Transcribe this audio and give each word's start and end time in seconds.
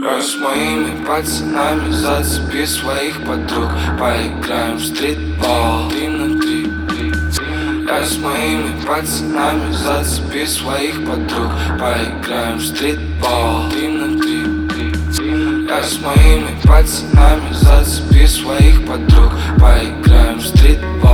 Я 0.00 0.22
с 0.22 0.36
моими 0.36 1.04
пацанами 1.04 1.90
зацепи 1.90 2.64
своих 2.66 3.18
подруг 3.26 3.68
Поиграем 3.98 4.76
в 4.76 4.84
стритбол. 4.84 5.90
Три 5.90 6.06
на 6.08 6.40
три 6.40 6.66
Я 7.88 8.04
с 8.04 8.16
моими 8.18 8.80
пацанами 8.86 9.72
зацепи 9.72 10.46
своих 10.46 11.04
подруг 11.04 11.50
Поиграем 11.80 12.58
в 12.58 12.64
стритбол. 12.64 13.70
Три 13.70 13.88
на 13.88 14.20
три 14.20 15.66
Я 15.68 15.82
с 15.82 15.98
моими 16.00 16.56
пацанами 16.62 17.52
зацепи 17.52 18.26
своих 18.26 18.86
подруг 18.86 19.32
Поиграем 19.58 20.38
в 20.38 20.46
стритбол 20.46 21.07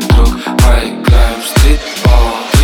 вдруг 0.00 0.34
Проиграем 0.58 1.42
стрит, 1.42 1.80
о, 2.04 2.59